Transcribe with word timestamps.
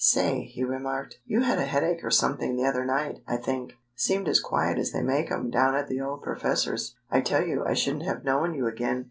"Say," 0.03 0.45
he 0.45 0.63
remarked, 0.63 1.19
"you 1.27 1.41
had 1.41 1.59
a 1.59 1.65
headache 1.65 2.03
or 2.03 2.09
something 2.09 2.55
the 2.55 2.65
other 2.65 2.83
night, 2.83 3.19
I 3.27 3.37
think? 3.37 3.73
Seemed 3.95 4.27
as 4.27 4.39
quiet 4.39 4.79
as 4.79 4.91
they 4.91 5.03
make 5.03 5.29
'em 5.31 5.51
down 5.51 5.75
at 5.75 5.87
the 5.89 6.01
old 6.01 6.23
professor's. 6.23 6.95
I 7.11 7.21
tell 7.21 7.45
you 7.45 7.63
I 7.67 7.75
shouldn't 7.75 8.05
have 8.05 8.23
known 8.23 8.55
you 8.55 8.65
again." 8.65 8.99